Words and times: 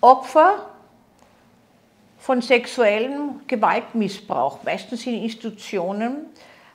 Opfer 0.00 0.66
von 2.18 2.42
sexuellem 2.42 3.40
Gewaltmissbrauch, 3.46 4.62
meistens 4.62 5.06
in 5.06 5.22
Institutionen, 5.22 6.26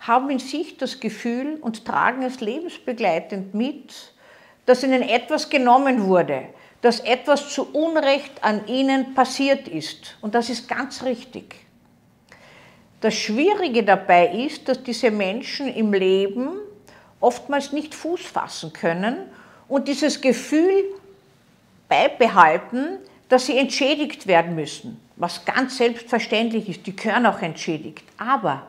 haben 0.00 0.30
in 0.30 0.38
sich 0.38 0.76
das 0.78 0.98
Gefühl 0.98 1.58
und 1.60 1.84
tragen 1.84 2.22
es 2.22 2.40
lebensbegleitend 2.40 3.54
mit, 3.54 4.12
dass 4.66 4.82
ihnen 4.82 5.02
etwas 5.02 5.48
genommen 5.50 6.04
wurde, 6.04 6.46
dass 6.80 7.00
etwas 7.00 7.52
zu 7.52 7.72
Unrecht 7.72 8.42
an 8.42 8.66
ihnen 8.66 9.14
passiert 9.14 9.68
ist. 9.68 10.16
Und 10.20 10.34
das 10.34 10.48
ist 10.48 10.68
ganz 10.68 11.02
richtig. 11.04 11.54
Das 13.00 13.14
Schwierige 13.14 13.82
dabei 13.82 14.28
ist, 14.28 14.68
dass 14.68 14.82
diese 14.82 15.10
Menschen 15.10 15.68
im 15.68 15.92
Leben 15.92 16.50
oftmals 17.20 17.72
nicht 17.72 17.94
Fuß 17.94 18.20
fassen 18.22 18.72
können 18.72 19.16
und 19.68 19.88
dieses 19.88 20.20
Gefühl 20.20 20.84
beibehalten, 21.88 22.98
dass 23.32 23.46
sie 23.46 23.56
entschädigt 23.56 24.26
werden 24.26 24.54
müssen, 24.54 25.00
was 25.16 25.46
ganz 25.46 25.78
selbstverständlich 25.78 26.68
ist, 26.68 26.86
die 26.86 26.94
gehören 26.94 27.24
auch 27.24 27.40
entschädigt. 27.40 28.04
Aber 28.18 28.66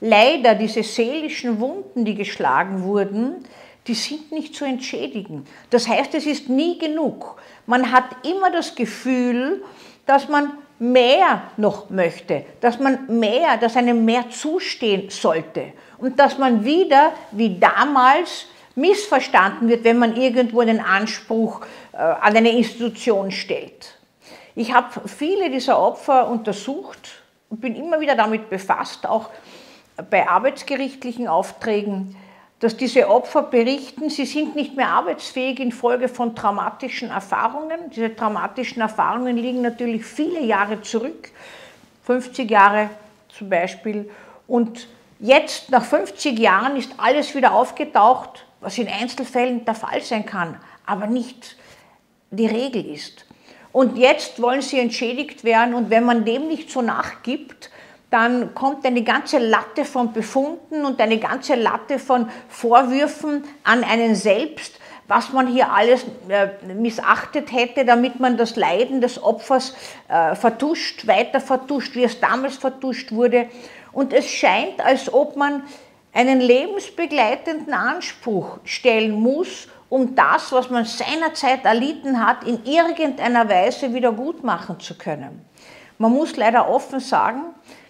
leider 0.00 0.56
diese 0.56 0.82
seelischen 0.82 1.60
Wunden, 1.60 2.04
die 2.04 2.16
geschlagen 2.16 2.82
wurden, 2.82 3.44
die 3.86 3.94
sind 3.94 4.32
nicht 4.32 4.56
zu 4.56 4.64
entschädigen. 4.64 5.44
Das 5.70 5.86
heißt, 5.86 6.16
es 6.16 6.26
ist 6.26 6.48
nie 6.48 6.80
genug. 6.80 7.40
Man 7.66 7.92
hat 7.92 8.26
immer 8.26 8.50
das 8.50 8.74
Gefühl, 8.74 9.62
dass 10.04 10.28
man 10.28 10.50
mehr 10.80 11.42
noch 11.56 11.88
möchte, 11.88 12.44
dass 12.60 12.80
man 12.80 13.06
mehr, 13.20 13.56
dass 13.56 13.76
einem 13.76 14.04
mehr 14.04 14.28
zustehen 14.30 15.10
sollte 15.10 15.74
und 15.98 16.18
dass 16.18 16.38
man 16.38 16.64
wieder, 16.64 17.12
wie 17.30 17.56
damals, 17.60 18.46
missverstanden 18.76 19.68
wird, 19.68 19.84
wenn 19.84 19.98
man 19.98 20.16
irgendwo 20.16 20.60
einen 20.60 20.80
Anspruch 20.80 21.62
äh, 21.92 21.96
an 21.96 22.36
eine 22.36 22.52
Institution 22.52 23.32
stellt. 23.32 23.98
Ich 24.54 24.72
habe 24.72 25.08
viele 25.08 25.50
dieser 25.50 25.78
Opfer 25.78 26.28
untersucht 26.28 27.22
und 27.50 27.60
bin 27.60 27.74
immer 27.74 28.00
wieder 28.00 28.14
damit 28.14 28.48
befasst, 28.48 29.06
auch 29.06 29.30
bei 30.10 30.28
arbeitsgerichtlichen 30.28 31.26
Aufträgen, 31.26 32.16
dass 32.60 32.76
diese 32.76 33.08
Opfer 33.08 33.42
berichten, 33.42 34.08
sie 34.08 34.24
sind 34.24 34.56
nicht 34.56 34.76
mehr 34.76 34.88
arbeitsfähig 34.88 35.60
infolge 35.60 36.08
von 36.08 36.34
traumatischen 36.34 37.10
Erfahrungen. 37.10 37.90
Diese 37.94 38.14
traumatischen 38.14 38.80
Erfahrungen 38.80 39.36
liegen 39.36 39.60
natürlich 39.60 40.04
viele 40.04 40.40
Jahre 40.40 40.80
zurück, 40.80 41.30
50 42.04 42.50
Jahre 42.50 42.88
zum 43.28 43.50
Beispiel. 43.50 44.10
Und 44.46 44.88
jetzt, 45.18 45.70
nach 45.70 45.84
50 45.84 46.38
Jahren, 46.38 46.76
ist 46.76 46.92
alles 46.96 47.34
wieder 47.34 47.52
aufgetaucht, 47.52 48.46
was 48.66 48.78
in 48.78 48.88
Einzelfällen 48.88 49.64
der 49.64 49.76
Fall 49.76 50.02
sein 50.02 50.26
kann, 50.26 50.58
aber 50.86 51.06
nicht 51.06 51.56
die 52.32 52.48
Regel 52.48 52.84
ist. 52.84 53.24
Und 53.70 53.96
jetzt 53.96 54.42
wollen 54.42 54.60
sie 54.60 54.80
entschädigt 54.80 55.44
werden 55.44 55.72
und 55.72 55.88
wenn 55.88 56.02
man 56.02 56.24
dem 56.24 56.48
nicht 56.48 56.72
so 56.72 56.82
nachgibt, 56.82 57.70
dann 58.10 58.56
kommt 58.56 58.84
eine 58.84 59.04
ganze 59.04 59.38
Latte 59.38 59.84
von 59.84 60.12
Befunden 60.12 60.84
und 60.84 61.00
eine 61.00 61.18
ganze 61.18 61.54
Latte 61.54 62.00
von 62.00 62.28
Vorwürfen 62.48 63.44
an 63.62 63.84
einen 63.84 64.16
selbst, 64.16 64.80
was 65.06 65.32
man 65.32 65.46
hier 65.46 65.70
alles 65.70 66.04
äh, 66.28 66.48
missachtet 66.74 67.52
hätte, 67.52 67.84
damit 67.84 68.18
man 68.18 68.36
das 68.36 68.56
Leiden 68.56 69.00
des 69.00 69.22
Opfers 69.22 69.76
äh, 70.08 70.34
vertuscht, 70.34 71.06
weiter 71.06 71.40
vertuscht, 71.40 71.94
wie 71.94 72.02
es 72.02 72.18
damals 72.18 72.56
vertuscht 72.56 73.12
wurde. 73.12 73.48
Und 73.92 74.12
es 74.12 74.28
scheint, 74.28 74.80
als 74.84 75.12
ob 75.14 75.36
man 75.36 75.62
einen 76.16 76.40
lebensbegleitenden 76.40 77.74
Anspruch 77.74 78.58
stellen 78.64 79.12
muss, 79.12 79.68
um 79.90 80.14
das, 80.14 80.50
was 80.50 80.70
man 80.70 80.86
seinerzeit 80.86 81.66
erlitten 81.66 82.26
hat, 82.26 82.42
in 82.44 82.64
irgendeiner 82.64 83.46
Weise 83.50 83.92
wieder 83.92 84.12
gut 84.12 84.42
machen 84.42 84.80
zu 84.80 84.96
können. 84.96 85.44
Man 85.98 86.12
muss 86.12 86.34
leider 86.36 86.70
offen 86.70 87.00
sagen, 87.00 87.42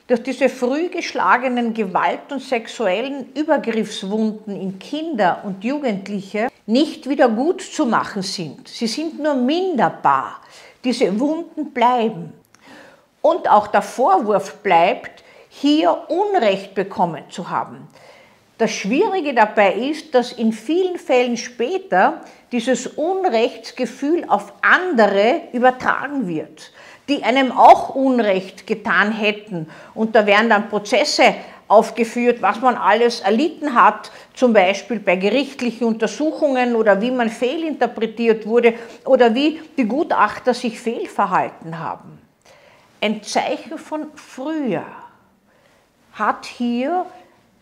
dass 0.08 0.24
diese 0.24 0.48
früh 0.48 0.88
geschlagenen 0.88 1.72
Gewalt- 1.72 2.32
und 2.32 2.42
sexuellen 2.42 3.32
Übergriffswunden 3.32 4.60
in 4.60 4.80
Kinder 4.80 5.42
und 5.44 5.62
Jugendliche 5.62 6.48
nicht 6.66 7.08
wieder 7.08 7.28
gut 7.28 7.62
zu 7.62 7.86
machen 7.86 8.22
sind. 8.22 8.66
Sie 8.66 8.88
sind 8.88 9.20
nur 9.22 9.34
minderbar. 9.34 10.40
Diese 10.82 11.18
Wunden 11.18 11.70
bleiben. 11.72 12.32
Und 13.22 13.48
auch 13.48 13.68
der 13.68 13.82
Vorwurf 13.82 14.56
bleibt, 14.56 15.22
hier 15.48 15.96
Unrecht 16.08 16.74
bekommen 16.74 17.22
zu 17.30 17.48
haben. 17.50 17.88
Das 18.58 18.72
Schwierige 18.72 19.34
dabei 19.34 19.74
ist, 19.74 20.14
dass 20.14 20.32
in 20.32 20.52
vielen 20.52 20.98
Fällen 20.98 21.36
später 21.36 22.22
dieses 22.52 22.86
Unrechtsgefühl 22.86 24.24
auf 24.28 24.52
andere 24.62 25.42
übertragen 25.52 26.26
wird 26.26 26.72
die 27.08 27.22
einem 27.22 27.52
auch 27.52 27.94
Unrecht 27.94 28.66
getan 28.66 29.12
hätten. 29.12 29.68
Und 29.94 30.14
da 30.14 30.26
werden 30.26 30.50
dann 30.50 30.68
Prozesse 30.68 31.34
aufgeführt, 31.68 32.42
was 32.42 32.60
man 32.60 32.76
alles 32.76 33.20
erlitten 33.20 33.74
hat, 33.74 34.10
zum 34.34 34.52
Beispiel 34.52 35.00
bei 35.00 35.16
gerichtlichen 35.16 35.86
Untersuchungen 35.86 36.76
oder 36.76 37.00
wie 37.00 37.10
man 37.10 37.28
fehlinterpretiert 37.28 38.46
wurde 38.46 38.74
oder 39.04 39.34
wie 39.34 39.60
die 39.76 39.84
Gutachter 39.84 40.54
sich 40.54 40.78
fehlverhalten 40.80 41.78
haben. 41.78 42.20
Ein 43.00 43.22
Zeichen 43.22 43.78
von 43.78 44.06
früher 44.14 44.84
hat 46.12 46.46
hier 46.46 47.04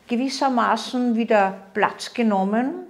gewissermaßen 0.08 1.16
wieder 1.16 1.58
Platz 1.74 2.14
genommen. 2.14 2.86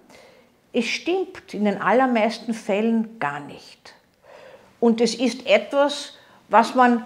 Es 0.72 0.86
stimmt 0.86 1.54
in 1.54 1.64
den 1.64 1.80
allermeisten 1.80 2.54
Fällen 2.54 3.19
gar 3.19 3.41
nicht. 3.41 3.94
Und 4.80 5.00
es 5.00 5.14
ist 5.14 5.47
etwas, 5.47 6.14
was 6.48 6.74
man 6.74 7.04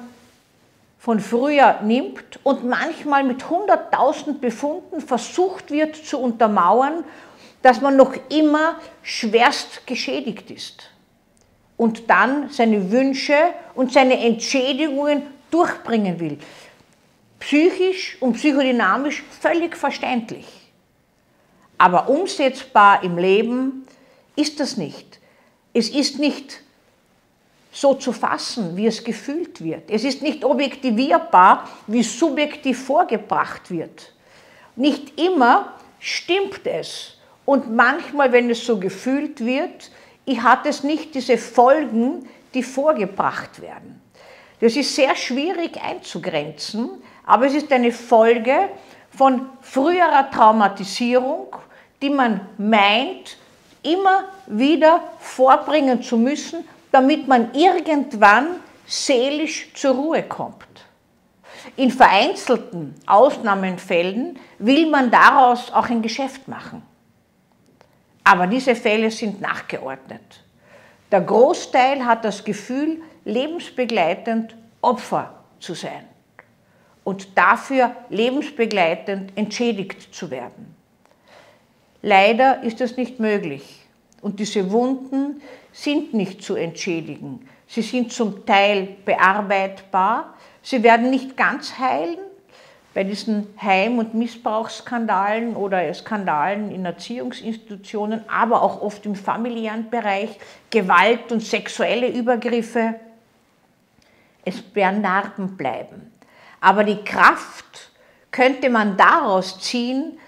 von 0.98 1.20
früher 1.20 1.80
nimmt 1.82 2.41
und 2.42 2.64
manchmal 2.64 3.22
mit 3.22 3.42
100.000 3.44 4.41
Befunden 4.41 5.00
versucht 5.00 5.70
wird 5.70 5.97
zu 5.97 6.18
untermauern, 6.18 7.04
dass 7.62 7.80
man 7.80 7.97
noch 7.97 8.14
immer 8.30 8.76
schwerst 9.02 9.86
geschädigt 9.86 10.50
ist 10.50 10.91
und 11.76 12.10
dann 12.10 12.50
seine 12.50 12.91
Wünsche 12.91 13.36
und 13.74 13.92
seine 13.92 14.18
Entschädigungen 14.18 15.22
durchbringen 15.50 16.20
will. 16.20 16.38
Psychisch 17.41 18.16
und 18.21 18.34
psychodynamisch 18.34 19.22
völlig 19.41 19.76
verständlich. 19.76 20.47
Aber 21.78 22.09
umsetzbar 22.09 23.03
im 23.04 23.16
Leben 23.16 23.87
ist 24.34 24.59
das 24.60 24.76
nicht. 24.76 25.21
Es 25.72 25.88
ist 25.91 26.19
nicht 26.19 26.60
so 27.72 27.94
zu 27.94 28.12
fassen, 28.12 28.77
wie 28.77 28.87
es 28.87 29.04
gefühlt 29.04 29.62
wird. 29.62 29.91
Es 29.91 30.03
ist 30.03 30.22
nicht 30.22 30.44
objektivierbar, 30.44 31.69
wie 31.87 32.03
subjektiv 32.03 32.84
vorgebracht 32.84 33.71
wird. 33.71 34.12
Nicht 34.75 35.21
immer 35.21 35.75
stimmt 36.00 36.66
es. 36.66 37.15
Und 37.44 37.75
manchmal, 37.75 38.32
wenn 38.32 38.50
es 38.50 38.65
so 38.65 38.78
gefühlt 38.78 39.44
wird, 39.44 39.91
hat 40.43 40.66
es 40.66 40.82
nicht 40.82 41.15
diese 41.15 41.38
Folgen, 41.38 42.28
die 42.53 42.62
vorgebracht 42.62 43.62
werden. 43.62 44.00
Das 44.60 44.76
ist 44.76 44.94
sehr 44.94 45.14
schwierig 45.14 45.80
einzugrenzen, 45.82 46.91
aber 47.24 47.46
es 47.46 47.54
ist 47.54 47.72
eine 47.72 47.92
Folge 47.92 48.69
von 49.10 49.48
früherer 49.60 50.30
Traumatisierung, 50.30 51.46
die 52.02 52.10
man 52.10 52.41
meint, 52.58 53.36
immer 53.82 54.24
wieder 54.47 55.00
vorbringen 55.18 56.02
zu 56.02 56.16
müssen, 56.16 56.64
damit 56.91 57.28
man 57.28 57.54
irgendwann 57.54 58.60
seelisch 58.86 59.72
zur 59.74 59.94
Ruhe 59.94 60.22
kommt. 60.22 60.64
In 61.76 61.91
vereinzelten 61.91 62.94
Ausnahmenfällen 63.06 64.38
will 64.58 64.88
man 64.88 65.10
daraus 65.10 65.72
auch 65.72 65.88
ein 65.91 66.02
Geschäft 66.02 66.48
machen. 66.48 66.82
Aber 68.24 68.47
diese 68.47 68.74
Fälle 68.74 69.10
sind 69.10 69.41
nachgeordnet. 69.41 70.42
Der 71.10 71.20
Großteil 71.20 72.04
hat 72.04 72.24
das 72.24 72.44
Gefühl, 72.44 73.00
lebensbegleitend 73.28 74.57
Opfer 74.80 75.34
zu 75.60 75.75
sein 75.75 76.04
und 77.04 77.36
dafür 77.36 77.95
lebensbegleitend 78.09 79.33
entschädigt 79.36 80.15
zu 80.15 80.30
werden. 80.30 80.75
Leider 82.03 82.63
ist 82.63 82.80
es 82.80 82.97
nicht 82.97 83.21
möglich. 83.21 83.86
Und 84.21 84.41
diese 84.41 84.71
Wunden 84.72 85.42
sind 85.72 86.15
nicht 86.15 86.42
zu 86.42 86.54
entschädigen. 86.54 87.47
Sie 87.66 87.83
sind 87.83 88.13
zum 88.13 88.47
Teil 88.47 88.97
bearbeitbar. 89.04 90.34
Sie 90.63 90.83
werden 90.83 91.10
nicht 91.10 91.36
ganz 91.36 91.78
heilen. 91.78 92.19
Bei 92.95 93.04
diesen 93.04 93.47
Heim- 93.60 93.98
und 93.98 94.15
Missbrauchsskandalen 94.15 95.54
oder 95.54 95.92
Skandalen 95.95 96.72
in 96.72 96.84
Erziehungsinstitutionen, 96.84 98.24
aber 98.28 98.63
auch 98.63 98.81
oft 98.81 99.07
im 99.07 99.15
familiären 99.15 99.89
Bereich, 99.91 100.31
Gewalt 100.71 101.31
und 101.31 101.42
sexuelle 101.42 102.09
Übergriffe. 102.09 102.95
Es 104.48 104.74
werden 104.74 105.03
Narben 105.03 105.59
bleiben. 105.59 106.10
Aber 106.60 106.83
die 106.83 107.04
Kraft 107.04 107.91
könnte 108.30 108.71
man 108.71 108.97
daraus 108.97 109.60
ziehen, 109.60 110.18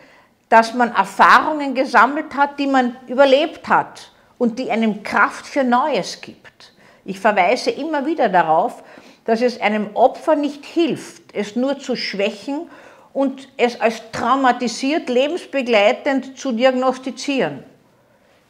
dass 0.50 0.74
man 0.74 0.94
Erfahrungen 0.94 1.74
gesammelt 1.74 2.34
hat, 2.34 2.58
die 2.58 2.66
man 2.66 2.96
überlebt 3.06 3.66
hat 3.68 4.12
und 4.36 4.58
die 4.58 4.70
einem 4.70 5.02
Kraft 5.02 5.46
für 5.46 5.64
Neues 5.64 6.20
gibt. 6.20 6.74
Ich 7.06 7.18
verweise 7.18 7.70
immer 7.70 8.04
wieder 8.04 8.28
darauf, 8.28 8.82
dass 9.24 9.40
es 9.40 9.58
einem 9.58 9.94
Opfer 9.94 10.36
nicht 10.36 10.66
hilft, 10.66 11.34
es 11.34 11.56
nur 11.56 11.78
zu 11.78 11.96
schwächen 11.96 12.68
und 13.14 13.48
es 13.56 13.80
als 13.80 14.02
traumatisiert 14.12 15.08
lebensbegleitend 15.08 16.36
zu 16.36 16.52
diagnostizieren. 16.52 17.64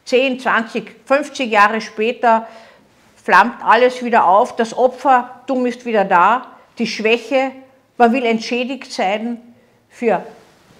10, 0.03 0.39
20, 0.39 0.95
50 1.05 1.49
Jahre 1.49 1.79
später 1.79 2.47
flammt 3.31 3.63
alles 3.63 4.03
wieder 4.03 4.27
auf, 4.27 4.57
das 4.57 4.77
Opfer, 4.77 5.43
dumm 5.47 5.65
ist 5.65 5.85
wieder 5.85 6.03
da, 6.03 6.47
die 6.77 6.85
Schwäche, 6.85 7.53
man 7.97 8.11
will 8.11 8.25
entschädigt 8.25 8.91
sein 8.91 9.39
für 9.87 10.21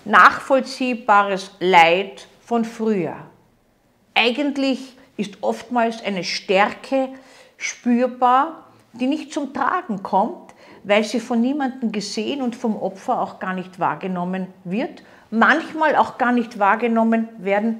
nachvollziehbares 0.03 1.51
Leid 1.61 2.27
von 2.45 2.65
früher. 2.65 3.15
Eigentlich 4.15 4.97
ist 5.15 5.37
oftmals 5.39 6.03
eine 6.03 6.25
Stärke 6.25 7.07
spürbar, 7.55 8.65
die 8.91 9.07
nicht 9.07 9.31
zum 9.31 9.53
Tragen 9.53 10.03
kommt, 10.03 10.53
weil 10.83 11.05
sie 11.05 11.21
von 11.21 11.39
niemandem 11.39 11.93
gesehen 11.93 12.41
und 12.41 12.57
vom 12.57 12.75
Opfer 12.75 13.21
auch 13.21 13.39
gar 13.39 13.53
nicht 13.53 13.79
wahrgenommen 13.79 14.47
wird, 14.65 15.03
manchmal 15.29 15.95
auch 15.95 16.17
gar 16.17 16.33
nicht 16.33 16.59
wahrgenommen 16.59 17.29
werden 17.37 17.79